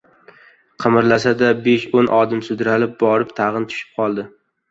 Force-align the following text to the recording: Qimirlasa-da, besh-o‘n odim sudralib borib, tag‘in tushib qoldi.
Qimirlasa-da, 0.83 1.51
besh-o‘n 1.67 2.09
odim 2.21 2.41
sudralib 2.49 2.97
borib, 3.05 3.37
tag‘in 3.41 3.71
tushib 3.75 3.93
qoldi. 4.01 4.27